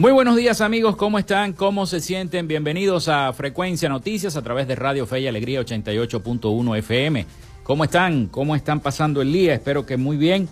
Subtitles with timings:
[0.00, 1.52] Muy buenos días amigos, ¿cómo están?
[1.52, 2.48] ¿Cómo se sienten?
[2.48, 7.26] Bienvenidos a Frecuencia Noticias a través de Radio Fe y Alegría 88.1 FM.
[7.62, 8.28] ¿Cómo están?
[8.28, 9.52] ¿Cómo están pasando el día?
[9.52, 10.48] Espero que muy bien.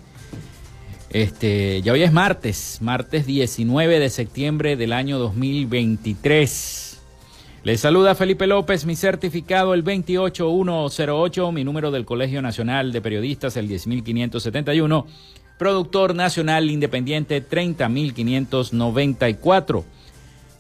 [1.09, 7.01] Este, ya hoy es martes, martes 19 de septiembre del año 2023.
[7.65, 13.57] Les saluda Felipe López, mi certificado el 28108, mi número del Colegio Nacional de Periodistas
[13.57, 15.07] el 10571
[15.59, 19.85] productor nacional independiente 30.594.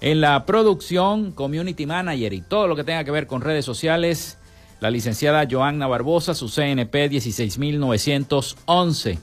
[0.01, 4.39] En la producción, community manager y todo lo que tenga que ver con redes sociales,
[4.81, 9.19] la licenciada Joanna Barbosa, su CNP 16911.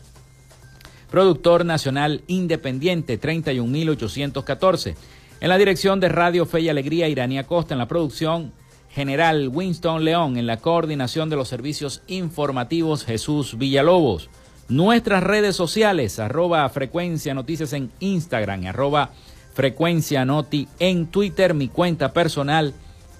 [1.12, 4.96] Productor nacional independiente 31814.
[5.40, 7.74] En la dirección de Radio Fe y Alegría, Irania Costa.
[7.74, 8.52] En la producción
[8.90, 10.38] general, Winston León.
[10.38, 14.30] En la coordinación de los servicios informativos, Jesús Villalobos.
[14.68, 19.12] Nuestras redes sociales, arroba frecuencia noticias en Instagram, arroba
[19.54, 22.74] frecuencia noti en Twitter, mi cuenta personal,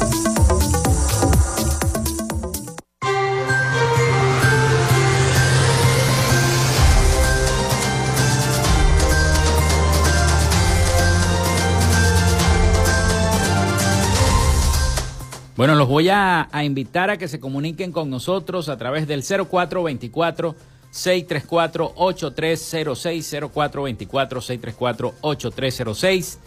[15.61, 20.55] Bueno, los voy a, invitar a que se comuniquen con nosotros a través del 0424
[20.89, 26.39] 634 8306 0424 634 8306.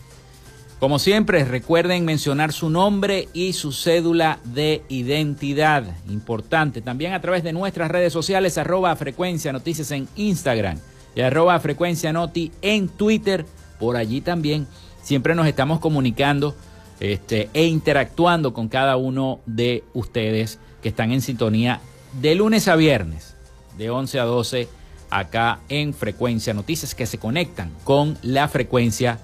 [0.81, 5.85] Como siempre, recuerden mencionar su nombre y su cédula de identidad.
[6.09, 6.83] Importante.
[6.83, 10.81] También a través de nuestras redes sociales, arroba frecuencia noticias en Instagram
[11.15, 13.47] y arroba frecuencia noti en Twitter.
[13.79, 14.67] Por allí también
[15.05, 16.57] siempre nos estamos comunicando
[17.01, 21.81] este, e interactuando con cada uno de ustedes que están en sintonía
[22.21, 23.37] de lunes a viernes,
[23.77, 24.69] de 11 a 12,
[25.11, 29.19] acá en Frecuencia Noticias, que se conectan con la frecuencia,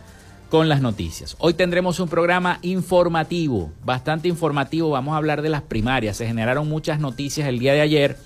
[0.48, 1.36] con las noticias.
[1.38, 4.90] Hoy tendremos un programa informativo, bastante informativo.
[4.90, 6.16] Vamos a hablar de las primarias.
[6.16, 8.16] Se generaron muchas noticias el día de ayer,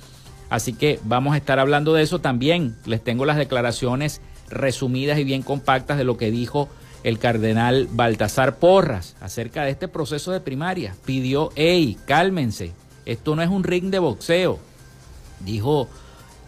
[0.48, 2.20] así que vamos a estar hablando de eso.
[2.20, 6.68] También les tengo las declaraciones resumidas y bien compactas de lo que dijo
[7.04, 10.96] el cardenal Baltasar Porras acerca de este proceso de primaria.
[11.04, 12.72] Pidió, hey, cálmense,
[13.04, 14.58] Esto no es un ring de boxeo,
[15.40, 15.88] dijo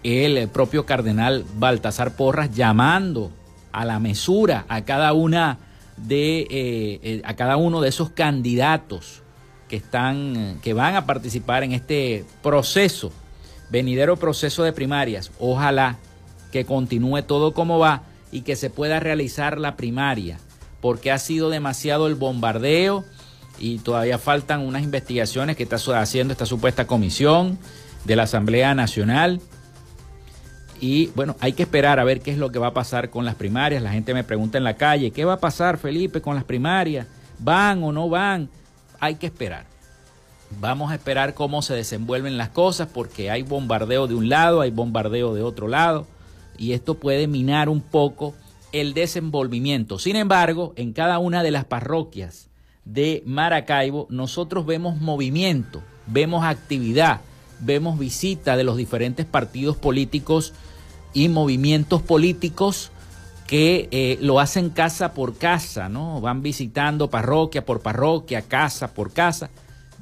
[0.03, 3.31] el propio cardenal Baltasar Porras llamando
[3.73, 5.59] a la mesura a cada una
[5.97, 9.23] de eh, eh, a cada uno de esos candidatos
[9.69, 13.13] que están que van a participar en este proceso
[13.71, 15.97] venidero proceso de primarias ojalá
[16.53, 20.39] que continúe todo como va y que se pueda realizar la primaria
[20.87, 23.05] porque ha sido demasiado el bombardeo
[23.59, 27.59] y todavía faltan unas investigaciones que está haciendo esta supuesta comisión
[28.05, 29.41] de la Asamblea Nacional
[30.81, 33.25] y bueno, hay que esperar a ver qué es lo que va a pasar con
[33.25, 33.83] las primarias.
[33.83, 37.09] La gente me pregunta en la calle, ¿qué va a pasar, Felipe, con las primarias?
[37.41, 38.49] ¿Van o no van?
[39.01, 39.67] Hay que esperar.
[40.61, 44.71] Vamos a esperar cómo se desenvuelven las cosas porque hay bombardeo de un lado, hay
[44.71, 46.07] bombardeo de otro lado
[46.57, 48.37] y esto puede minar un poco
[48.81, 49.99] el desenvolvimiento.
[49.99, 52.51] Sin embargo, en cada una de las parroquias
[52.85, 57.21] de Maracaibo nosotros vemos movimiento, vemos actividad,
[57.61, 60.53] vemos visita de los diferentes partidos políticos
[61.15, 62.91] y movimientos políticos
[63.47, 66.21] que eh, lo hacen casa por casa, ¿no?
[66.21, 69.51] Van visitando parroquia por parroquia, casa por casa,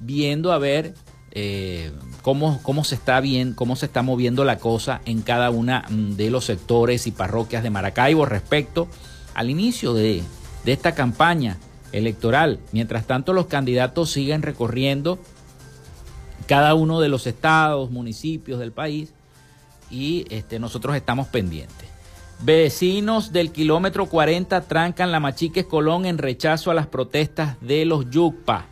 [0.00, 0.94] viendo a ver
[1.36, 1.90] eh,
[2.22, 6.12] cómo, cómo, se está bien, cómo se está moviendo la cosa en cada una mm,
[6.12, 8.86] de los sectores y parroquias de Maracaibo respecto
[9.34, 10.22] al inicio de,
[10.64, 11.58] esta campaña
[11.92, 12.60] electoral.
[12.72, 15.18] Mientras tanto, los candidatos siguen recorriendo
[16.46, 19.12] cada uno de los estados, municipios del país
[19.90, 21.88] y este, nosotros estamos pendientes.
[22.42, 28.08] Vecinos del kilómetro 40 trancan la Machiques Colón en rechazo a las protestas de los
[28.10, 28.66] Yucpa.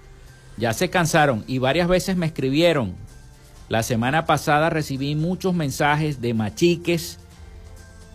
[0.56, 2.94] Ya se cansaron y varias veces me escribieron.
[3.68, 7.18] La semana pasada recibí muchos mensajes de machiques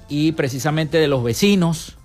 [0.07, 1.97] y precisamente de los vecinos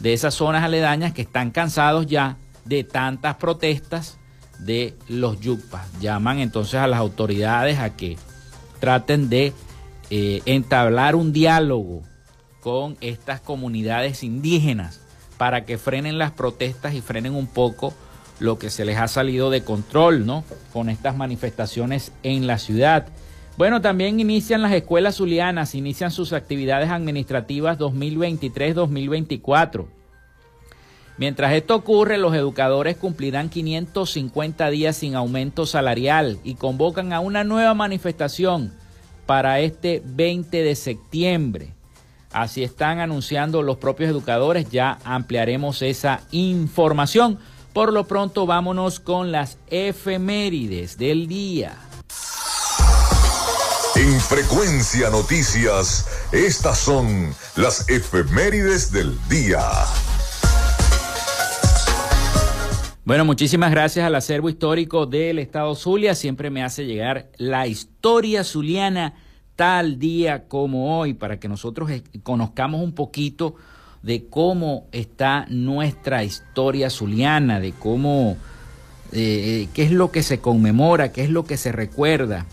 [0.00, 4.18] de esas zonas aledañas que están cansados ya de tantas protestas
[4.58, 5.86] de los Yucpas.
[6.00, 8.16] Llaman entonces a las autoridades a que
[8.80, 9.52] traten de
[10.10, 12.02] eh, entablar un diálogo
[12.60, 15.00] con estas comunidades indígenas
[15.36, 17.94] para que frenen las protestas y frenen un poco
[18.40, 20.44] lo que se les ha salido de control, ¿no?
[20.72, 23.06] Con estas manifestaciones en la ciudad.
[23.56, 29.86] Bueno, también inician las escuelas zulianas, inician sus actividades administrativas 2023-2024.
[31.16, 37.42] Mientras esto ocurre, los educadores cumplirán 550 días sin aumento salarial y convocan a una
[37.42, 38.72] nueva manifestación
[39.26, 41.74] para este 20 de septiembre.
[42.30, 47.40] Así están anunciando los propios educadores, ya ampliaremos esa información.
[47.78, 51.76] Por lo pronto vámonos con las efemérides del día.
[53.94, 59.60] En frecuencia noticias, estas son las efemérides del día.
[63.04, 66.16] Bueno, muchísimas gracias al acervo histórico del Estado Zulia.
[66.16, 69.14] Siempre me hace llegar la historia zuliana
[69.54, 71.88] tal día como hoy para que nosotros
[72.24, 73.54] conozcamos un poquito
[74.02, 78.36] de cómo está nuestra historia zuliana, de cómo,
[79.12, 82.46] eh, qué es lo que se conmemora, qué es lo que se recuerda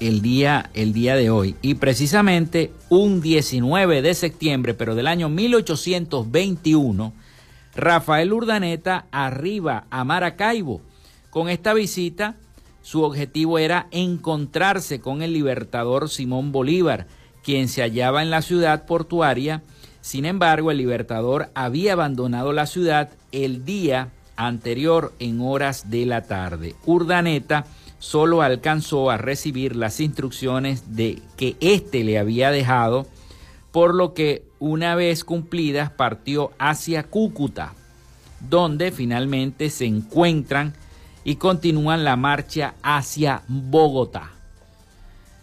[0.00, 1.56] el día, el día de hoy.
[1.62, 7.12] Y precisamente un 19 de septiembre, pero del año 1821,
[7.74, 10.80] Rafael Urdaneta arriba a Maracaibo.
[11.30, 12.36] Con esta visita,
[12.82, 17.06] su objetivo era encontrarse con el libertador Simón Bolívar,
[17.42, 19.62] quien se hallaba en la ciudad portuaria.
[20.08, 26.22] Sin embargo, el libertador había abandonado la ciudad el día anterior en horas de la
[26.22, 26.74] tarde.
[26.86, 27.66] Urdaneta
[27.98, 33.06] solo alcanzó a recibir las instrucciones de que éste le había dejado,
[33.70, 37.74] por lo que una vez cumplidas partió hacia Cúcuta,
[38.48, 40.72] donde finalmente se encuentran
[41.22, 44.30] y continúan la marcha hacia Bogotá.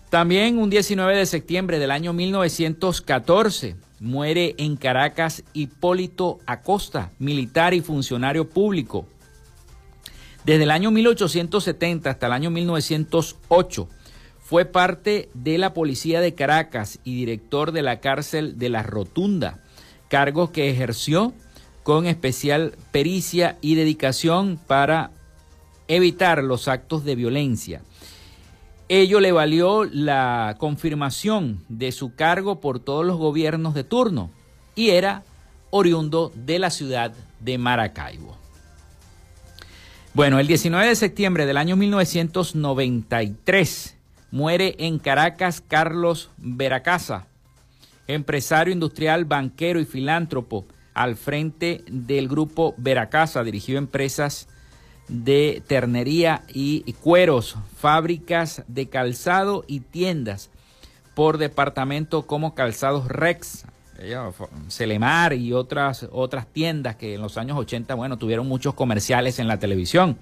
[0.10, 7.82] También un 19 de septiembre del año 1914 muere en Caracas Hipólito Acosta, militar y
[7.82, 9.08] funcionario público.
[10.46, 13.88] Desde el año 1870 hasta el año 1908
[14.40, 19.64] fue parte de la Policía de Caracas y director de la cárcel de la Rotunda,
[20.08, 21.34] cargos que ejerció
[21.82, 25.12] con especial pericia y dedicación para
[25.88, 27.82] evitar los actos de violencia.
[28.88, 34.30] Ello le valió la confirmación de su cargo por todos los gobiernos de turno
[34.76, 35.24] y era
[35.72, 38.38] oriundo de la ciudad de Maracaibo.
[40.14, 43.98] Bueno, el 19 de septiembre del año 1993
[44.30, 47.26] muere en Caracas Carlos Veracasa,
[48.06, 54.48] empresario industrial, banquero y filántropo al frente del grupo Veracasa, dirigió empresas
[55.08, 60.50] de ternería y cueros, fábricas de calzado y tiendas
[61.16, 63.66] por departamento como Calzados Rex,
[64.68, 69.48] Celemar y otras, otras tiendas que en los años 80, bueno, tuvieron muchos comerciales en
[69.48, 70.18] la televisión.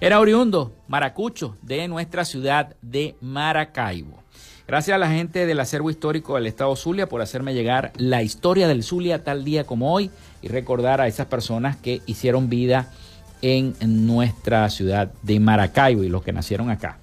[0.00, 4.22] Era oriundo, maracucho, de nuestra ciudad de Maracaibo.
[4.66, 8.68] Gracias a la gente del acervo histórico del Estado Zulia por hacerme llegar la historia
[8.68, 10.10] del Zulia tal día como hoy
[10.42, 12.92] y recordar a esas personas que hicieron vida
[13.42, 16.98] en nuestra ciudad de Maracaibo y los que nacieron acá.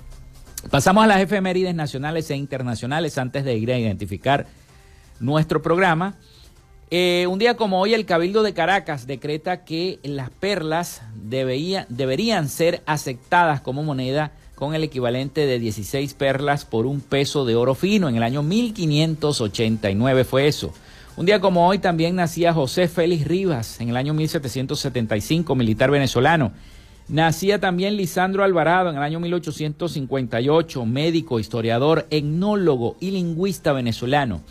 [0.70, 4.48] Pasamos a las efemérides nacionales e internacionales antes de ir a identificar
[5.20, 6.15] nuestro programa.
[6.92, 12.82] Eh, un día como hoy el Cabildo de Caracas decreta que las perlas deberían ser
[12.86, 18.10] aceptadas como moneda con el equivalente de 16 perlas por un peso de oro fino.
[18.10, 20.74] En el año 1589 fue eso.
[21.18, 26.52] Un día como hoy también nacía José Félix Rivas, en el año 1775, militar venezolano.
[27.08, 34.42] Nacía también Lisandro Alvarado en el año 1858, médico, historiador, etnólogo y lingüista venezolano.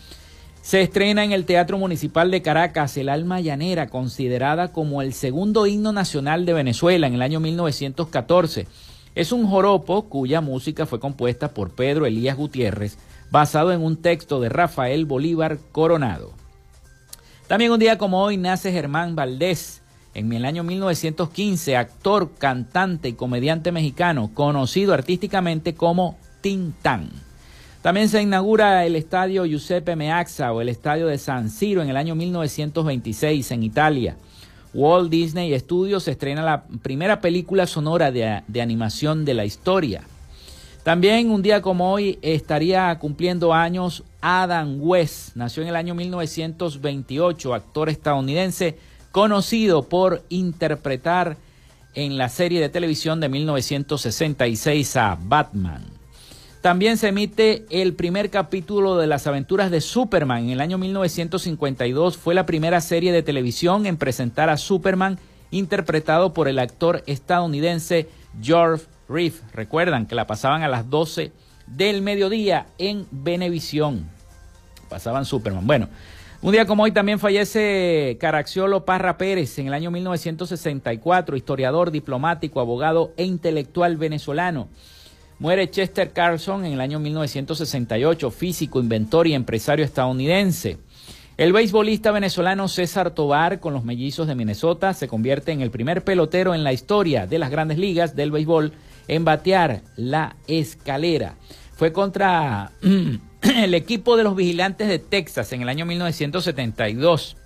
[0.63, 5.67] Se estrena en el Teatro Municipal de Caracas El Alma Llanera, considerada como el segundo
[5.67, 8.67] himno nacional de Venezuela en el año 1914.
[9.15, 12.97] Es un joropo cuya música fue compuesta por Pedro Elías Gutiérrez,
[13.31, 16.44] basado en un texto de Rafael Bolívar Coronado.
[17.47, 19.83] También un día como hoy nace Germán Valdés,
[20.15, 27.11] en el año 1915, actor, cantante y comediante mexicano, conocido artísticamente como Tintán.
[27.83, 31.99] También se inaugura el estadio Giuseppe Meazza o el estadio de San Siro en el
[31.99, 34.17] año 1926 en Italia.
[34.73, 40.03] Walt Disney Studios estrena la primera película sonora de, animación de la historia.
[40.85, 45.35] También un día como hoy estaría cumpliendo años Adam West.
[45.35, 48.77] Nació en el año 1928, actor estadounidense
[49.11, 51.39] conocido por interpretar
[51.95, 55.87] en la serie de televisión de 1966 a Batman.
[56.61, 60.45] También se emite el primer capítulo de las aventuras de Superman.
[60.45, 65.19] En el año 1952 fue la primera serie de televisión en presentar a Superman
[65.51, 68.07] interpretado por el actor estadounidense
[68.43, 69.43] George Reeves.
[69.53, 71.33] Recuerdan que la pasaban a las 12
[71.67, 74.09] del mediodía en Venevisión.
[74.89, 75.67] Pasaban Superman.
[75.67, 75.89] Bueno,
[76.43, 82.61] un día como hoy también fallece Caraxiolo Parra Pérez en el año 1964, historiador, diplomático,
[82.61, 84.69] abogado e intelectual venezolano.
[85.39, 90.79] Muere Chester Carlson en el año 1968, físico, inventor y empresario estadounidense.
[91.37, 96.05] El beisbolista venezolano César Tobar con los mellizos de Minnesota se convierte en el primer
[96.05, 98.73] pelotero en la historia de las grandes ligas del béisbol
[99.09, 101.37] en batear la escalera.
[101.77, 102.73] Fue contra
[103.43, 107.37] el equipo de los vigilantes de Texas en el año 1972.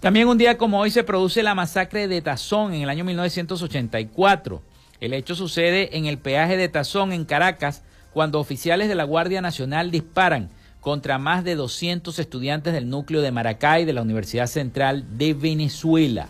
[0.00, 4.62] También un día como hoy se produce la masacre de Tazón en el año 1984.
[5.00, 9.40] El hecho sucede en el peaje de Tazón en Caracas cuando oficiales de la Guardia
[9.40, 15.16] Nacional disparan contra más de 200 estudiantes del núcleo de Maracay de la Universidad Central
[15.16, 16.28] de Venezuela.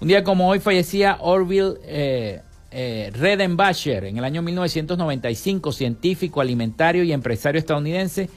[0.00, 7.02] Un día como hoy fallecía Orville eh, eh, Redenbacher en el año 1995, científico, alimentario
[7.02, 8.28] y empresario estadounidense,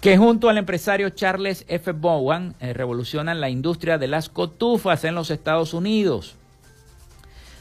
[0.00, 1.92] que junto al empresario Charles F.
[1.92, 6.36] Bowen eh, revolucionan la industria de las cotufas en los Estados Unidos.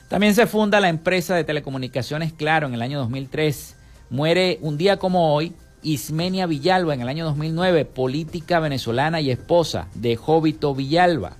[0.07, 3.75] También se funda la empresa de telecomunicaciones Claro en el año 2003.
[4.09, 9.87] Muere un día como hoy Ismenia Villalba en el año 2009, política venezolana y esposa
[9.93, 11.37] de Jovito Villalba.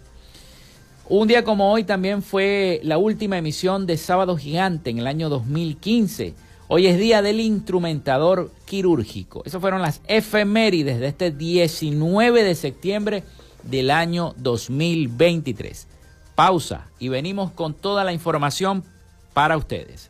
[1.09, 5.27] Un día como hoy también fue la última emisión de Sábado Gigante en el año
[5.29, 6.35] 2015.
[6.67, 9.41] Hoy es día del instrumentador quirúrgico.
[9.43, 13.23] Esas fueron las efemérides de este 19 de septiembre
[13.63, 15.87] del año 2023
[16.39, 18.85] pausa y venimos con toda la información
[19.33, 20.09] para ustedes.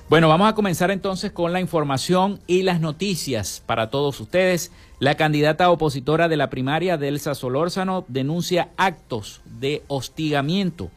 [0.08, 4.72] Bueno, vamos a comenzar entonces con la información y las noticias para todos ustedes.
[5.00, 10.92] La candidata opositora de la primaria, Delsa Solórzano, denuncia actos de hostigamiento.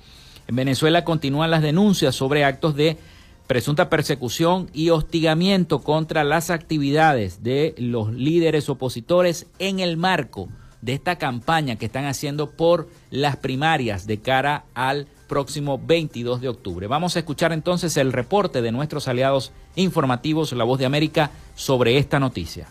[0.46, 2.98] En Venezuela continúan las denuncias sobre actos de
[3.46, 10.50] presunta persecución y hostigamiento contra las actividades de los líderes opositores en el marco
[10.82, 16.48] de esta campaña que están haciendo por las primarias de cara al próximo 22 de
[16.48, 16.86] octubre.
[16.88, 21.98] Vamos a escuchar entonces el reporte de nuestros aliados informativos, La Voz de América, sobre
[21.98, 22.66] esta noticia.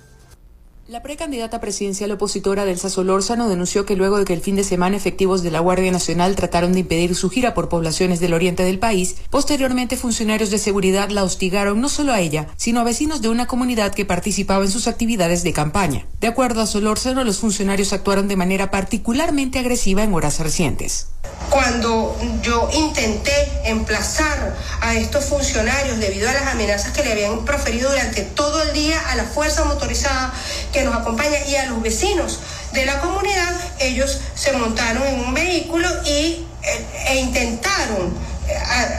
[0.88, 4.96] La precandidata presidencial opositora Delsa Solórzano denunció que luego de que el fin de semana
[4.96, 8.80] efectivos de la Guardia Nacional trataron de impedir su gira por poblaciones del oriente del
[8.80, 13.28] país, posteriormente funcionarios de seguridad la hostigaron no solo a ella, sino a vecinos de
[13.28, 16.06] una comunidad que participaba en sus actividades de campaña.
[16.22, 21.08] De acuerdo a Solórzano, los funcionarios actuaron de manera particularmente agresiva en horas recientes.
[21.50, 23.34] Cuando yo intenté
[23.66, 28.74] emplazar a estos funcionarios debido a las amenazas que le habían proferido durante todo el
[28.74, 30.34] día a la fuerza motorizada
[30.78, 32.40] que nos acompaña y a los vecinos
[32.72, 38.14] de la comunidad, ellos se montaron en un vehículo y, e, e intentaron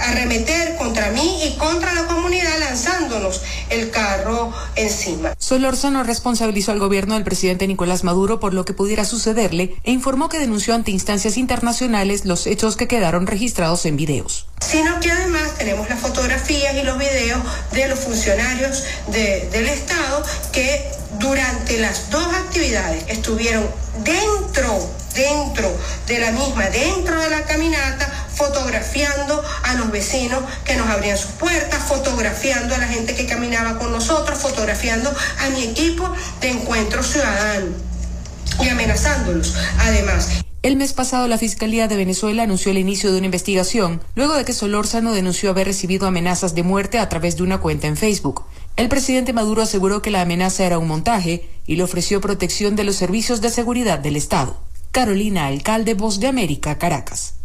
[0.08, 5.34] arremeter contra mí y contra la comunidad lanzándonos el carro encima.
[5.38, 10.28] Solórzano responsabilizó al gobierno del presidente Nicolás Maduro por lo que pudiera sucederle e informó
[10.28, 14.46] que denunció ante instancias internacionales los hechos que quedaron registrados en videos.
[14.60, 17.40] Sino que además tenemos las fotografías y los videos
[17.72, 23.66] de los funcionarios del Estado que durante las dos actividades estuvieron
[24.04, 25.70] dentro, dentro
[26.06, 31.32] de la misma, dentro de la caminata, fotografiando a los vecinos que nos abrían sus
[31.32, 36.08] puertas, fotografiando a la gente que caminaba con nosotros, fotografiando a mi equipo
[36.40, 37.66] de encuentro ciudadano
[38.62, 40.28] y amenazándolos además.
[40.62, 44.44] El mes pasado la Fiscalía de Venezuela anunció el inicio de una investigación luego de
[44.44, 48.44] que Solórzano denunció haber recibido amenazas de muerte a través de una cuenta en Facebook.
[48.76, 52.84] El presidente Maduro aseguró que la amenaza era un montaje y le ofreció protección de
[52.84, 54.60] los servicios de seguridad del Estado.
[54.92, 57.37] Carolina Alcalde, Voz de América, Caracas.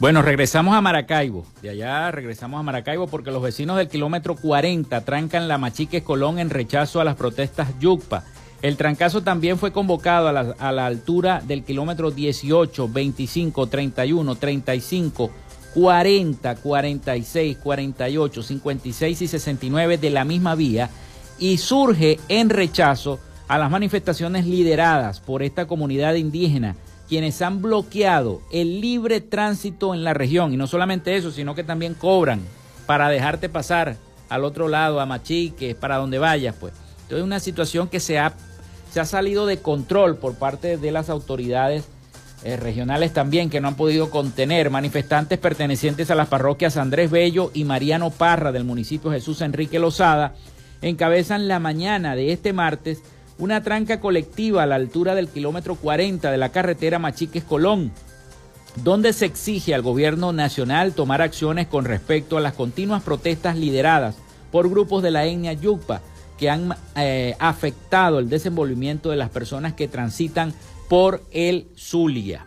[0.00, 1.44] Bueno, regresamos a Maracaibo.
[1.60, 6.38] De allá regresamos a Maracaibo porque los vecinos del kilómetro 40 trancan la Machique Colón
[6.38, 8.22] en rechazo a las protestas Yucpa.
[8.62, 14.36] El trancazo también fue convocado a la, a la altura del kilómetro 18, 25, 31,
[14.36, 15.30] 35,
[15.74, 20.90] 40, 46, 48, 56 y 69 de la misma vía
[21.40, 26.76] y surge en rechazo a las manifestaciones lideradas por esta comunidad indígena
[27.08, 30.52] quienes han bloqueado el libre tránsito en la región.
[30.52, 32.40] Y no solamente eso, sino que también cobran
[32.86, 33.96] para dejarte pasar
[34.28, 36.74] al otro lado, a Machique, para donde vayas, pues.
[37.02, 38.34] Entonces es una situación que se ha,
[38.92, 41.88] se ha salido de control por parte de las autoridades
[42.44, 47.50] eh, regionales también, que no han podido contener manifestantes pertenecientes a las parroquias Andrés Bello
[47.54, 50.34] y Mariano Parra del municipio Jesús Enrique Lozada,
[50.82, 53.02] encabezan la mañana de este martes
[53.38, 57.92] una tranca colectiva a la altura del kilómetro 40 de la carretera Machiques-Colón,
[58.82, 64.16] donde se exige al gobierno nacional tomar acciones con respecto a las continuas protestas lideradas
[64.50, 66.00] por grupos de la etnia Yucpa,
[66.38, 70.52] que han eh, afectado el desenvolvimiento de las personas que transitan
[70.88, 72.46] por el Zulia.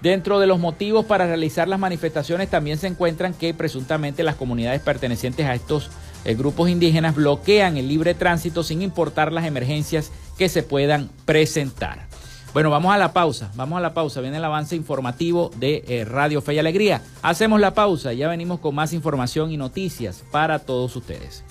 [0.00, 4.80] Dentro de los motivos para realizar las manifestaciones también se encuentran que presuntamente las comunidades
[4.80, 5.90] pertenecientes a estos
[6.24, 12.06] grupos indígenas bloquean el libre tránsito sin importar las emergencias que se puedan presentar.
[12.54, 16.04] Bueno, vamos a la pausa, vamos a la pausa, viene el avance informativo de eh,
[16.04, 17.02] Radio Fe y Alegría.
[17.22, 21.44] Hacemos la pausa, ya venimos con más información y noticias para todos ustedes.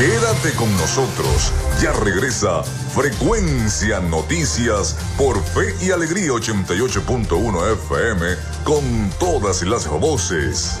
[0.00, 1.52] Quédate con nosotros.
[1.82, 8.26] Ya regresa Frecuencia Noticias por Fe y Alegría 88.1 FM
[8.64, 10.80] con todas las voces.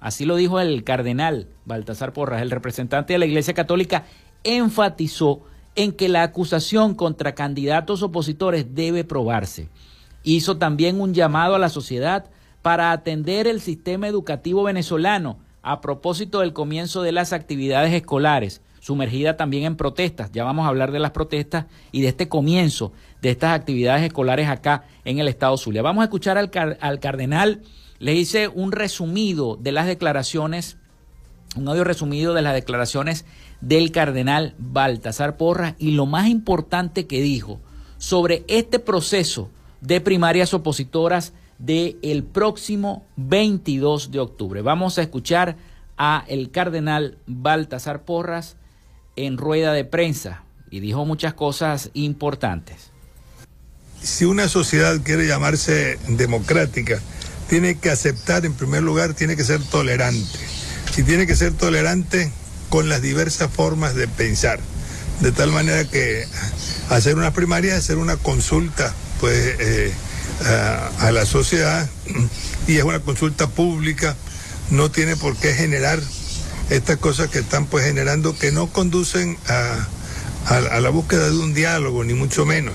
[0.00, 4.06] Así lo dijo el cardenal Baltasar Porras, el representante de la Iglesia Católica,
[4.42, 5.42] enfatizó
[5.74, 9.68] en que la acusación contra candidatos opositores debe probarse.
[10.22, 12.30] Hizo también un llamado a la sociedad
[12.62, 19.36] para atender el sistema educativo venezolano a propósito del comienzo de las actividades escolares, sumergida
[19.36, 20.30] también en protestas.
[20.32, 24.48] Ya vamos a hablar de las protestas y de este comienzo de estas actividades escolares
[24.48, 25.82] acá en el estado Zulia.
[25.82, 27.62] Vamos a escuchar al, al cardenal,
[27.98, 30.76] le hice un resumido de las declaraciones,
[31.56, 33.24] un audio resumido de las declaraciones
[33.60, 37.60] del cardenal Baltasar Porras y lo más importante que dijo
[37.96, 44.62] sobre este proceso de primarias opositoras del el próximo 22 de octubre.
[44.62, 45.56] Vamos a escuchar
[45.96, 48.56] a el cardenal Baltasar Porras
[49.26, 52.90] en rueda de prensa y dijo muchas cosas importantes.
[54.02, 57.00] Si una sociedad quiere llamarse democrática,
[57.48, 60.38] tiene que aceptar, en primer lugar, tiene que ser tolerante.
[60.96, 62.30] Y tiene que ser tolerante
[62.68, 64.60] con las diversas formas de pensar.
[65.20, 66.24] De tal manera que
[66.90, 69.92] hacer una primaria hacer una consulta pues, eh,
[70.44, 71.88] a, a la sociedad
[72.68, 74.16] y es una consulta pública,
[74.70, 76.00] no tiene por qué generar
[76.70, 79.88] estas cosas que están pues generando que no conducen a,
[80.80, 82.74] la búsqueda de un diálogo, ni mucho menos,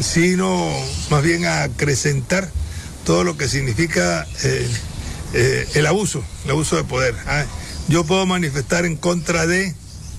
[0.00, 0.72] sino
[1.10, 2.50] más bien a acrecentar
[3.04, 4.68] todo lo que significa eh,
[5.34, 7.14] eh, el abuso, el abuso de poder.
[7.26, 7.44] Ah,
[7.86, 9.72] yo puedo manifestar en contra de,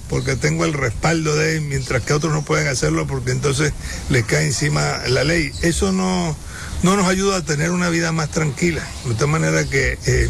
[0.10, 3.74] porque tengo el respaldo de, mientras que otros no pueden hacerlo porque entonces
[4.10, 5.52] les cae encima la ley.
[5.62, 6.38] Eso no,
[6.84, 10.30] no nos ayuda a tener una vida más tranquila, de tal manera que eh,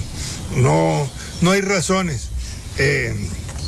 [0.56, 1.08] no,
[1.42, 2.33] no hay razones
[2.78, 3.14] eh,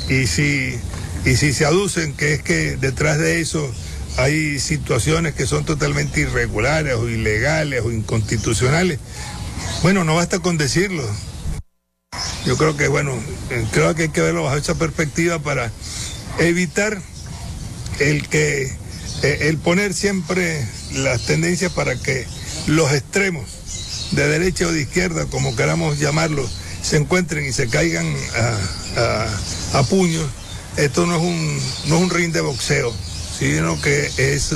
[0.09, 0.79] y, si,
[1.25, 3.71] y si se aducen que es que detrás de eso
[4.17, 8.99] hay situaciones que son totalmente irregulares o ilegales o inconstitucionales,
[9.81, 11.03] bueno, no basta con decirlo.
[12.45, 13.13] Yo creo que, bueno,
[13.49, 15.71] eh, creo que hay que verlo bajo esa perspectiva para
[16.39, 17.01] evitar
[17.99, 18.71] el que,
[19.23, 22.25] eh, el poner siempre las tendencias para que
[22.67, 23.45] los extremos,
[24.11, 28.57] de derecha o de izquierda, como queramos llamarlos, se encuentren y se caigan a,
[29.89, 30.25] puños,
[30.77, 32.93] esto no es, un, no es un ring de boxeo,
[33.37, 34.53] sino que es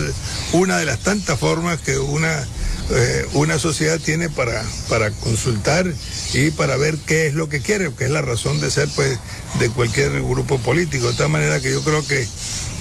[0.53, 2.45] una de las tantas formas que una,
[2.91, 5.85] eh, una sociedad tiene para, para consultar
[6.33, 9.17] y para ver qué es lo que quiere, que es la razón de ser pues,
[9.59, 11.09] de cualquier grupo político.
[11.09, 12.27] De tal manera que yo creo que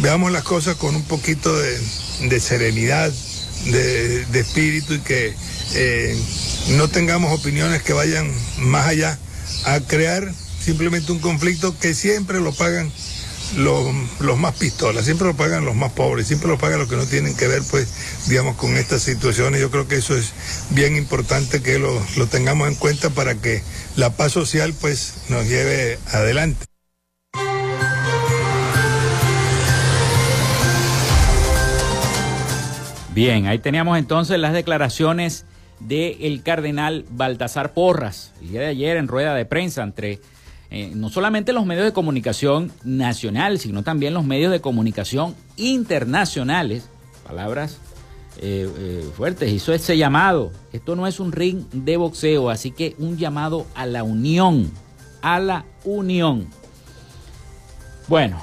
[0.00, 3.12] veamos las cosas con un poquito de, serenidad,
[3.66, 5.34] de, espíritu y que
[5.74, 6.16] eh,
[6.70, 9.18] no tengamos opiniones que vayan más allá
[9.64, 10.32] a crear
[10.68, 12.92] simplemente un conflicto que siempre lo pagan
[13.56, 17.06] los, más pistolas, siempre lo pagan los más pobres, siempre lo pagan los que no
[17.06, 17.88] tienen que ver, pues,
[18.28, 19.62] digamos, con estas situaciones.
[19.62, 20.34] Yo creo que eso es
[20.68, 23.62] bien importante que lo, lo tengamos en cuenta para que
[23.96, 26.66] la paz social, pues, nos lleve adelante.
[33.14, 35.46] Bien, ahí teníamos entonces las declaraciones
[35.80, 40.20] del cardenal Baltasar Porras, el día de ayer en rueda de prensa entre
[40.70, 46.90] eh, no solamente los medios de comunicación nacionales, sino también los medios de comunicación internacionales,
[47.26, 47.78] palabras
[48.40, 50.52] eh, eh, fuertes, hizo ese llamado.
[50.72, 54.70] Esto no es un ring de boxeo, así que un llamado a la unión,
[55.22, 56.46] a la unión.
[58.06, 58.42] Bueno,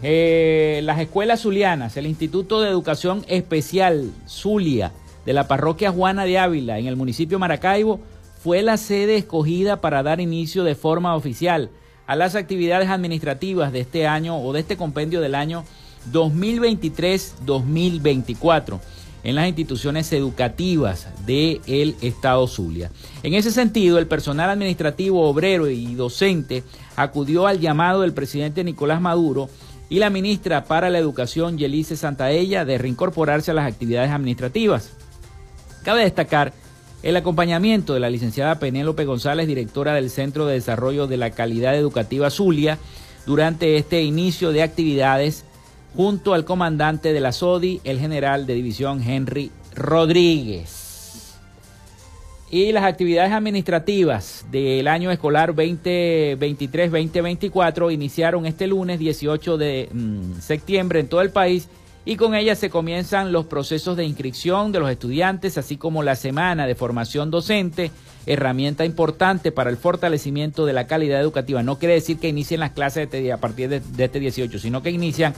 [0.00, 4.92] las escuelas zulianas, el Instituto de Educación Especial Zulia,
[5.26, 8.00] de la parroquia Juana de Ávila en el municipio Maracaibo
[8.44, 11.70] fue la sede escogida para dar inicio de forma oficial
[12.06, 15.64] a las actividades administrativas de este año o de este compendio del año
[16.12, 18.80] 2023-2024.
[19.22, 22.90] en las instituciones educativas del Estado Zulia.
[23.22, 26.62] En ese sentido, el personal administrativo, obrero y docente
[26.94, 29.48] acudió al llamado del presidente Nicolás Maduro
[29.88, 34.90] y la ministra para la Educación, Yelice Santaella, de reincorporarse a las actividades administrativas.
[35.84, 36.52] Cabe destacar
[37.04, 41.76] el acompañamiento de la licenciada Penélope González, directora del Centro de Desarrollo de la Calidad
[41.76, 42.78] Educativa Zulia,
[43.26, 45.44] durante este inicio de actividades
[45.94, 51.34] junto al comandante de la SODI, el general de división Henry Rodríguez.
[52.50, 61.00] Y las actividades administrativas del año escolar 2023-2024 iniciaron este lunes 18 de mm, septiembre
[61.00, 61.68] en todo el país
[62.04, 66.16] y con ellas se comienzan los procesos de inscripción de los estudiantes, así como la
[66.16, 67.90] semana de formación docente,
[68.26, 71.62] herramienta importante para el fortalecimiento de la calidad educativa.
[71.62, 75.34] No quiere decir que inicien las clases a partir de este 18, sino que inician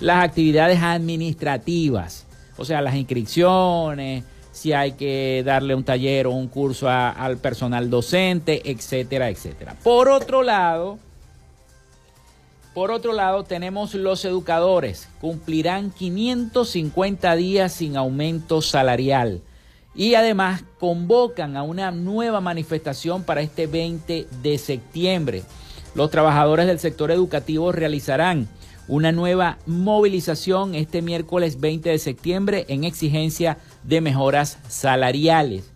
[0.00, 6.48] las actividades administrativas, o sea, las inscripciones, si hay que darle un taller o un
[6.48, 9.76] curso al personal docente, etcétera, etcétera.
[9.82, 10.98] Por otro lado,
[12.74, 15.08] por otro lado, tenemos los educadores.
[15.20, 19.42] Cumplirán 550 días sin aumento salarial.
[19.94, 25.42] Y además convocan a una nueva manifestación para este 20 de septiembre.
[25.96, 28.48] Los trabajadores del sector educativo realizarán
[28.86, 35.70] una nueva movilización este miércoles 20 de septiembre en exigencia de mejoras salariales.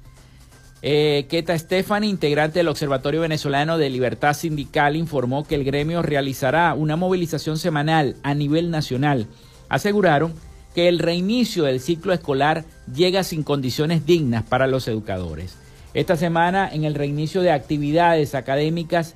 [0.87, 6.74] Eh, Keta Stefani, integrante del Observatorio Venezolano de Libertad Sindical, informó que el gremio realizará
[6.74, 9.26] una movilización semanal a nivel nacional.
[9.70, 10.35] Aseguraron
[10.74, 15.57] que el reinicio del ciclo escolar llega sin condiciones dignas para los educadores.
[15.95, 19.14] Esta semana en el reinicio de actividades académicas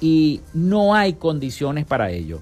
[0.00, 2.40] y no hay condiciones para ello.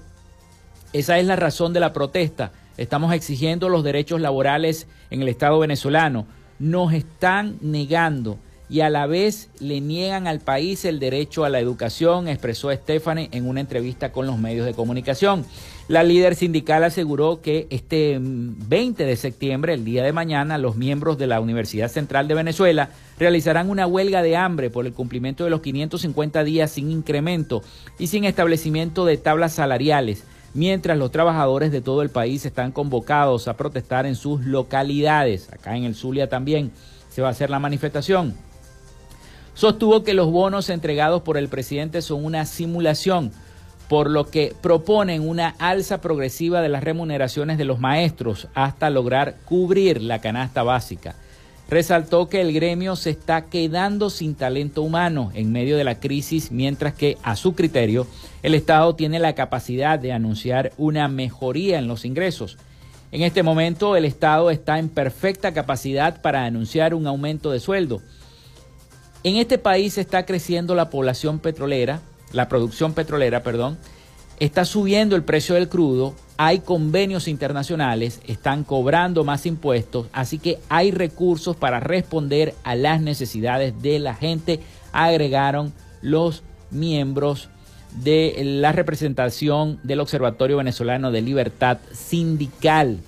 [0.93, 2.51] Esa es la razón de la protesta.
[2.77, 6.27] Estamos exigiendo los derechos laborales en el Estado venezolano.
[6.59, 8.37] Nos están negando
[8.69, 13.29] y a la vez le niegan al país el derecho a la educación, expresó Stephanie
[13.31, 15.43] en una entrevista con los medios de comunicación.
[15.87, 21.17] La líder sindical aseguró que este 20 de septiembre, el día de mañana, los miembros
[21.17, 25.49] de la Universidad Central de Venezuela realizarán una huelga de hambre por el cumplimiento de
[25.49, 27.63] los 550 días sin incremento
[27.97, 33.47] y sin establecimiento de tablas salariales mientras los trabajadores de todo el país están convocados
[33.47, 35.51] a protestar en sus localidades.
[35.53, 36.71] Acá en el Zulia también
[37.09, 38.35] se va a hacer la manifestación.
[39.59, 43.33] Sostuvo que los bonos entregados por el presidente son una simulación,
[43.89, 49.35] por lo que proponen una alza progresiva de las remuneraciones de los maestros hasta lograr
[49.43, 51.13] cubrir la canasta básica
[51.69, 56.53] resaltó que el gremio se está quedando sin talento humano en medio de la crisis,
[56.53, 58.07] mientras que, a su criterio,
[58.43, 62.57] el Estado tiene la capacidad de anunciar una mejoría en los ingresos.
[63.11, 68.01] En este momento, el Estado está en perfecta capacidad para anunciar un aumento de sueldo.
[69.23, 71.99] En este país está creciendo la población petrolera,
[72.31, 73.77] la producción petrolera, perdón,
[74.39, 80.59] está subiendo el precio del crudo, hay convenios internacionales, están cobrando más impuestos, así que
[80.69, 84.61] hay recursos para responder a las necesidades de la gente,
[84.93, 87.49] agregaron los miembros
[88.01, 92.99] de la representación del Observatorio Venezolano de Libertad Sindical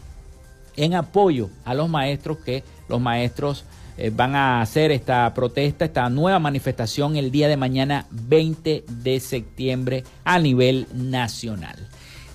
[0.76, 3.64] en apoyo a los maestros que los maestros
[4.04, 9.20] eh, van a hacer esta protesta, esta nueva manifestación el día de mañana 20 de
[9.20, 11.76] septiembre a nivel nacional.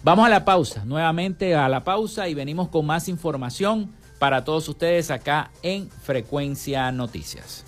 [0.05, 3.91] Vamos a la pausa, nuevamente a la pausa y venimos con más información
[4.21, 7.65] para todos ustedes acá en Frecuencia Noticias.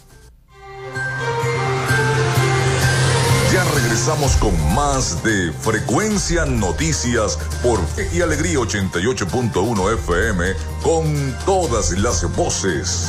[3.52, 10.52] Ya regresamos con más de Frecuencia Noticias por Fe y Alegría 88.1 FM
[10.84, 13.08] con todas las voces.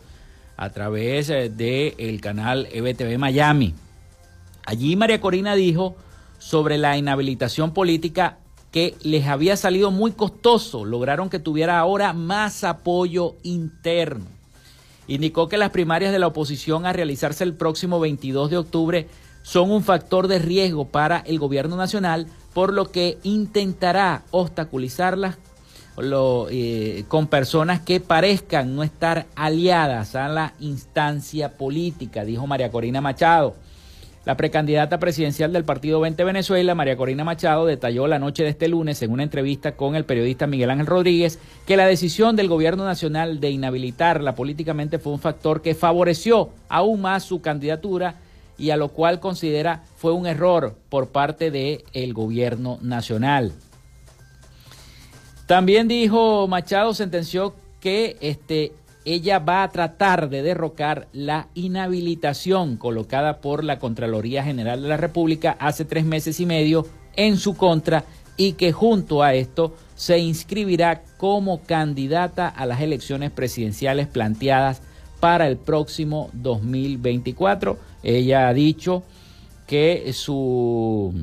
[0.58, 3.74] a través del eh, el canal EBTV Miami.
[4.66, 5.96] Allí María Corina dijo
[6.38, 8.36] sobre la inhabilitación política
[8.70, 14.26] que les había salido muy costoso, lograron que tuviera ahora más apoyo interno.
[15.08, 19.08] Indicó que las primarias de la oposición a realizarse el próximo 22 de octubre
[19.42, 25.38] son un factor de riesgo para el gobierno nacional, por lo que intentará obstaculizarlas
[26.50, 33.00] eh, con personas que parezcan no estar aliadas a la instancia política, dijo María Corina
[33.00, 33.54] Machado.
[34.26, 38.68] La precandidata presidencial del Partido 20 Venezuela, María Corina Machado, detalló la noche de este
[38.68, 42.84] lunes en una entrevista con el periodista Miguel Ángel Rodríguez que la decisión del gobierno
[42.84, 48.16] nacional de inhabilitarla políticamente fue un factor que favoreció aún más su candidatura
[48.60, 53.52] y a lo cual considera fue un error por parte del gobierno nacional.
[55.46, 58.72] También dijo Machado, sentenció que este,
[59.06, 64.98] ella va a tratar de derrocar la inhabilitación colocada por la Contraloría General de la
[64.98, 66.86] República hace tres meses y medio
[67.16, 68.04] en su contra
[68.36, 74.82] y que junto a esto se inscribirá como candidata a las elecciones presidenciales planteadas
[75.20, 77.78] para el próximo 2024.
[78.02, 79.04] Ella ha dicho
[79.66, 81.14] que su,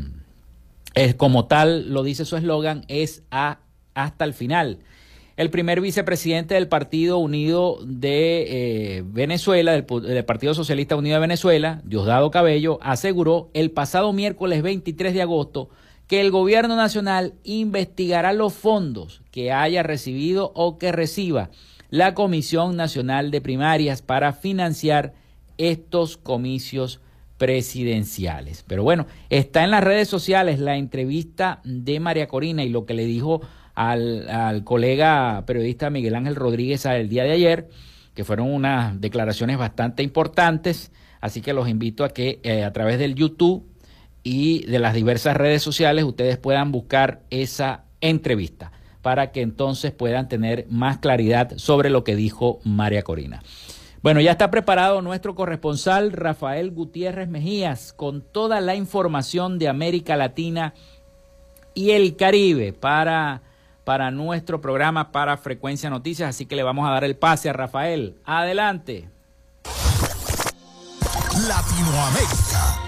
[1.18, 3.60] como tal lo dice su eslogan, es a,
[3.94, 4.80] hasta el final.
[5.36, 8.46] El primer vicepresidente del Partido Unido de
[8.98, 14.64] eh, Venezuela, del, del, Partido Socialista Unido de Venezuela, Diosdado Cabello, aseguró el pasado miércoles
[14.64, 15.70] 23 de agosto
[16.08, 21.50] que el gobierno nacional investigará los fondos que haya recibido o que reciba
[21.90, 25.14] la Comisión Nacional de Primarias para financiar
[25.58, 27.00] estos comicios
[27.38, 28.64] presidenciales.
[28.68, 32.94] Pero bueno, está en las redes sociales la entrevista de María Corina y lo que
[32.94, 33.42] le dijo
[33.76, 37.70] al, colega periodista Miguel Ángel Rodríguez el día de ayer,
[38.16, 42.98] que fueron unas declaraciones bastante importantes, así que los invito a que eh, a través
[42.98, 43.64] del YouTube
[44.24, 48.72] y de las diversas redes sociales ustedes puedan buscar esa entrevista
[49.08, 53.42] para que entonces puedan tener más claridad sobre lo que dijo María Corina.
[54.02, 60.18] Bueno, ya está preparado nuestro corresponsal Rafael Gutiérrez Mejías con toda la información de América
[60.18, 60.74] Latina
[61.74, 63.44] y el Caribe para,
[63.86, 66.28] para nuestro programa para Frecuencia Noticias.
[66.28, 68.18] Así que le vamos a dar el pase a Rafael.
[68.26, 69.08] Adelante.
[71.48, 72.87] Latinoamérica.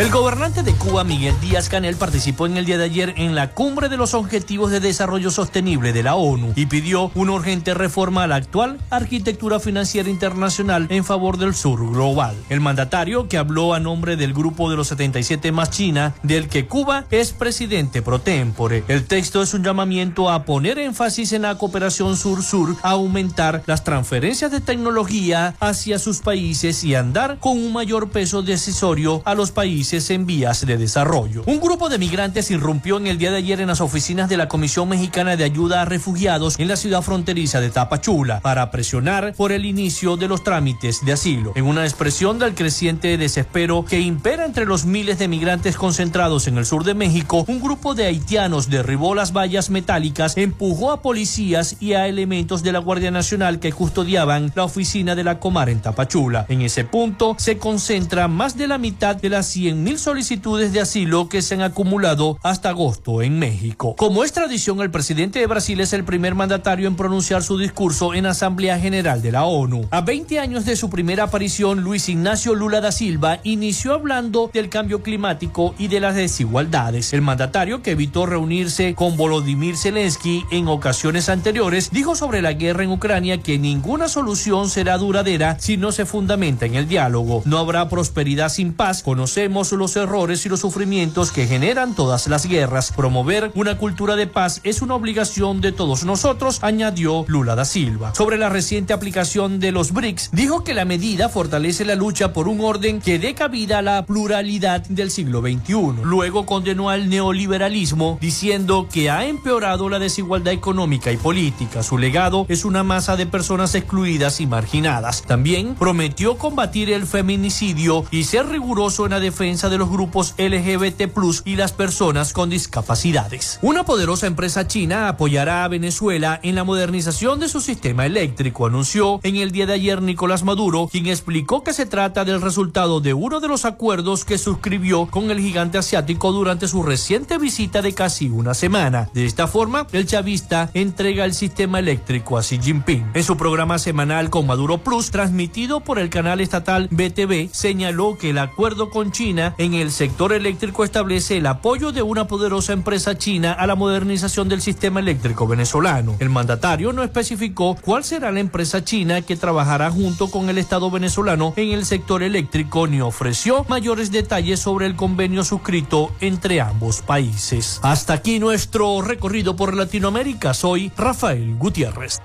[0.00, 3.50] El gobernante de Cuba, Miguel Díaz Canel, participó en el día de ayer en la
[3.50, 8.24] cumbre de los Objetivos de Desarrollo Sostenible de la ONU y pidió una urgente reforma
[8.24, 12.34] a la actual arquitectura financiera internacional en favor del sur global.
[12.48, 16.64] El mandatario, que habló a nombre del grupo de los 77 más China, del que
[16.64, 18.84] Cuba es presidente pro tempore.
[18.88, 24.50] El texto es un llamamiento a poner énfasis en la cooperación sur-sur, aumentar las transferencias
[24.50, 29.89] de tecnología hacia sus países y andar con un mayor peso decisorio a los países
[29.92, 31.42] en vías de desarrollo.
[31.46, 34.46] Un grupo de migrantes irrumpió en el día de ayer en las oficinas de la
[34.46, 39.50] Comisión Mexicana de Ayuda a Refugiados en la ciudad fronteriza de Tapachula para presionar por
[39.50, 41.52] el inicio de los trámites de asilo.
[41.56, 46.56] En una expresión del creciente desespero que impera entre los miles de migrantes concentrados en
[46.56, 51.76] el sur de México, un grupo de haitianos derribó las vallas metálicas, empujó a policías
[51.80, 55.80] y a elementos de la Guardia Nacional que custodiaban la oficina de la Comar en
[55.80, 56.46] Tapachula.
[56.48, 60.80] En ese punto se concentra más de la mitad de las 100 mil solicitudes de
[60.80, 63.94] asilo que se han acumulado hasta agosto en México.
[63.96, 68.14] Como es tradición, el presidente de Brasil es el primer mandatario en pronunciar su discurso
[68.14, 69.88] en Asamblea General de la ONU.
[69.90, 74.68] A 20 años de su primera aparición, Luis Ignacio Lula da Silva inició hablando del
[74.68, 77.12] cambio climático y de las desigualdades.
[77.12, 82.84] El mandatario, que evitó reunirse con Volodymyr Zelensky en ocasiones anteriores, dijo sobre la guerra
[82.84, 87.42] en Ucrania que ninguna solución será duradera si no se fundamenta en el diálogo.
[87.44, 89.02] No habrá prosperidad sin paz.
[89.02, 92.92] Conocemos los errores y los sufrimientos que generan todas las guerras.
[92.96, 98.14] Promover una cultura de paz es una obligación de todos nosotros, añadió Lula da Silva.
[98.14, 102.48] Sobre la reciente aplicación de los BRICS, dijo que la medida fortalece la lucha por
[102.48, 106.02] un orden que dé cabida a la pluralidad del siglo XXI.
[106.02, 111.82] Luego condenó al neoliberalismo diciendo que ha empeorado la desigualdad económica y política.
[111.82, 115.22] Su legado es una masa de personas excluidas y marginadas.
[115.22, 121.10] También prometió combatir el feminicidio y ser riguroso en la defensa de los grupos LGBT
[121.44, 123.58] y las personas con discapacidades.
[123.62, 129.18] Una poderosa empresa china apoyará a Venezuela en la modernización de su sistema eléctrico, anunció
[129.24, 133.12] en el día de ayer Nicolás Maduro, quien explicó que se trata del resultado de
[133.12, 137.92] uno de los acuerdos que suscribió con el gigante asiático durante su reciente visita de
[137.92, 139.10] casi una semana.
[139.12, 143.10] De esta forma, el chavista entrega el sistema eléctrico a Xi Jinping.
[143.14, 148.30] En su programa semanal con Maduro Plus, transmitido por el canal estatal BTV, señaló que
[148.30, 153.16] el acuerdo con China en el sector eléctrico establece el apoyo de una poderosa empresa
[153.16, 156.16] china a la modernización del sistema eléctrico venezolano.
[156.18, 160.90] El mandatario no especificó cuál será la empresa china que trabajará junto con el Estado
[160.90, 167.02] venezolano en el sector eléctrico ni ofreció mayores detalles sobre el convenio suscrito entre ambos
[167.02, 167.80] países.
[167.82, 170.54] Hasta aquí nuestro recorrido por Latinoamérica.
[170.54, 172.18] Soy Rafael Gutiérrez.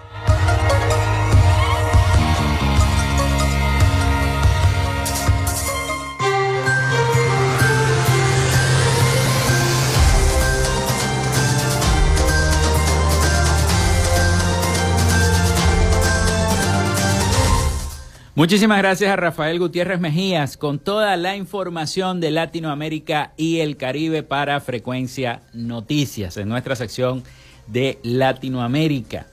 [18.36, 24.24] Muchísimas gracias a Rafael Gutiérrez Mejías con toda la información de Latinoamérica y el Caribe
[24.24, 27.24] para Frecuencia Noticias en nuestra sección
[27.68, 29.28] de Latinoamérica.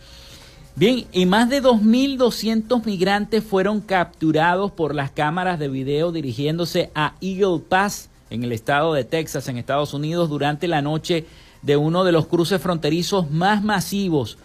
[0.76, 7.14] Bien, y más de 2.200 migrantes fueron capturados por las cámaras de video dirigiéndose a
[7.20, 11.26] Eagle Pass en el estado de Texas, en Estados Unidos, durante la noche
[11.62, 14.38] de uno de los cruces fronterizos más masivos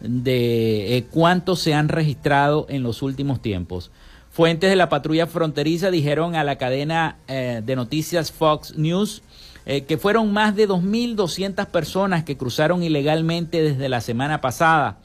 [0.00, 3.90] de eh, cuántos se han registrado en los últimos tiempos.
[4.32, 9.22] Fuentes de la patrulla fronteriza dijeron a la cadena eh, de noticias Fox News
[9.66, 15.00] eh, que fueron más de 2.200 personas que cruzaron ilegalmente desde la semana pasada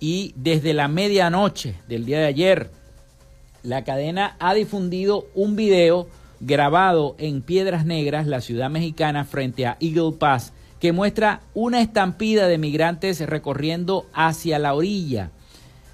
[0.00, 2.72] y desde la medianoche del día de ayer.
[3.62, 6.08] La cadena ha difundido un video
[6.40, 12.48] grabado en Piedras Negras, la ciudad mexicana, frente a Eagle Pass, que muestra una estampida
[12.48, 15.30] de migrantes recorriendo hacia la orilla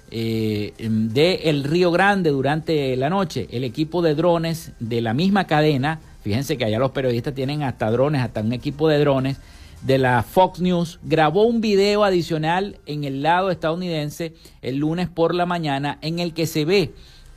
[0.09, 3.47] eh, del Río Grande durante la noche.
[3.51, 7.91] El equipo de drones de la misma cadena, fíjense que allá los periodistas tienen hasta
[7.91, 9.37] drones, hasta un equipo de drones
[9.81, 15.35] de la Fox News, grabó un video adicional en el lado estadounidense el lunes por
[15.35, 16.93] la mañana en el que se ve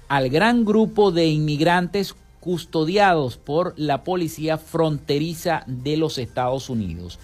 [0.08, 7.18] al gran grupo de inmigrantes custodiados por la policía fronteriza de los Estados Unidos.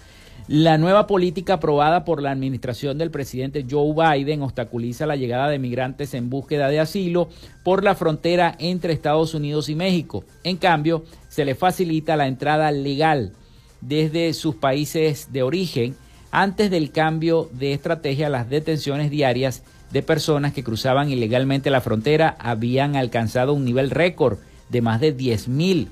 [0.47, 5.59] La nueva política aprobada por la administración del presidente Joe Biden obstaculiza la llegada de
[5.59, 7.27] migrantes en búsqueda de asilo
[7.63, 10.23] por la frontera entre Estados Unidos y México.
[10.45, 13.33] En cambio, se le facilita la entrada legal
[13.81, 15.97] desde sus países de origen
[16.31, 22.37] antes del cambio de estrategia las detenciones diarias de personas que cruzaban ilegalmente la frontera
[22.39, 24.37] habían alcanzado un nivel récord
[24.69, 25.87] de más de 10.000,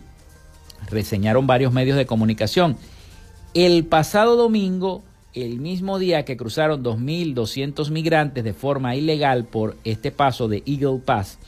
[0.89, 2.77] reseñaron varios medios de comunicación.
[3.55, 5.01] El pasado domingo,
[5.33, 10.99] el mismo día que cruzaron 2.200 migrantes de forma ilegal por este paso de Eagle
[10.99, 11.39] Pass,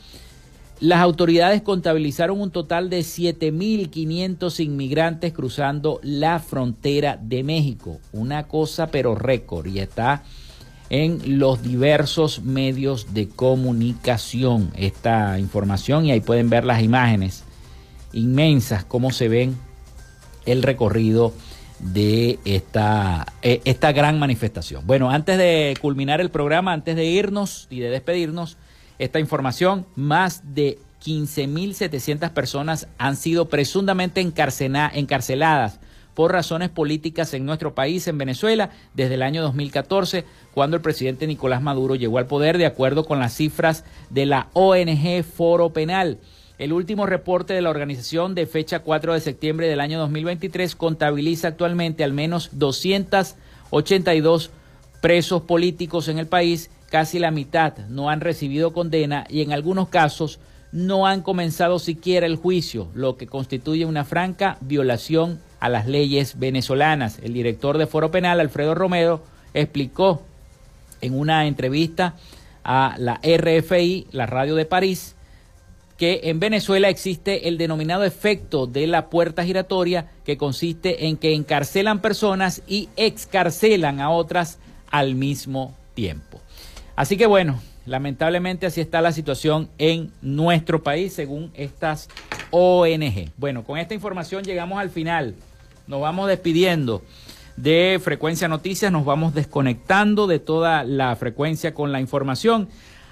[0.80, 7.98] las autoridades contabilizaron un total de 7.500 inmigrantes cruzando la frontera de México.
[8.14, 10.22] Una cosa pero récord y está
[10.88, 17.44] en los diversos medios de comunicación esta información y ahí pueden ver las imágenes
[18.14, 19.58] inmensas, cómo se ven
[20.46, 21.34] el recorrido
[21.78, 24.86] de esta, eh, esta gran manifestación.
[24.86, 28.56] Bueno, antes de culminar el programa, antes de irnos y de despedirnos,
[28.98, 35.80] esta información, más de 15.700 personas han sido presuntamente encarceladas
[36.14, 41.28] por razones políticas en nuestro país, en Venezuela, desde el año 2014, cuando el presidente
[41.28, 46.18] Nicolás Maduro llegó al poder, de acuerdo con las cifras de la ONG Foro Penal.
[46.58, 51.46] El último reporte de la organización de fecha 4 de septiembre del año 2023 contabiliza
[51.48, 54.50] actualmente al menos 282
[55.00, 59.88] presos políticos en el país, casi la mitad no han recibido condena y en algunos
[59.88, 60.40] casos
[60.72, 66.40] no han comenzado siquiera el juicio, lo que constituye una franca violación a las leyes
[66.40, 67.20] venezolanas.
[67.22, 69.22] El director de Foro Penal, Alfredo Romero,
[69.54, 70.22] explicó
[71.00, 72.16] en una entrevista
[72.64, 75.14] a la RFI, la radio de París,
[75.98, 81.34] que en Venezuela existe el denominado efecto de la puerta giratoria, que consiste en que
[81.34, 86.40] encarcelan personas y excarcelan a otras al mismo tiempo.
[86.94, 92.08] Así que bueno, lamentablemente así está la situación en nuestro país según estas
[92.52, 93.32] ONG.
[93.36, 95.34] Bueno, con esta información llegamos al final.
[95.88, 97.02] Nos vamos despidiendo
[97.56, 102.68] de Frecuencia Noticias, nos vamos desconectando de toda la frecuencia con la información.